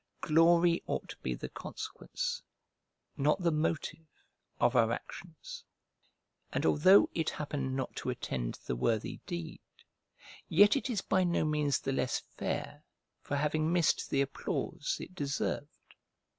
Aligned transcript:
Glory 0.21 0.81
ought 0.87 1.09
to 1.09 1.17
be 1.19 1.35
the 1.35 1.47
consequence, 1.47 2.41
not 3.17 3.39
the 3.39 3.51
motive, 3.51 4.07
of 4.59 4.75
our 4.75 4.91
actions; 4.91 5.63
and 6.51 6.65
although 6.65 7.07
it 7.13 7.29
happen 7.29 7.75
not 7.75 7.95
to 7.97 8.09
attend 8.09 8.57
the 8.65 8.75
worthy 8.75 9.19
deed, 9.27 9.61
yet 10.49 10.75
it 10.75 10.89
is 10.89 11.01
by 11.01 11.23
no 11.23 11.45
means 11.45 11.77
the 11.77 11.91
less 11.93 12.17
fair 12.17 12.83
for 13.21 13.35
having 13.35 13.71
missed 13.71 14.09
the 14.09 14.21
applause 14.23 14.97
it 14.99 15.13
deserved. 15.13 15.93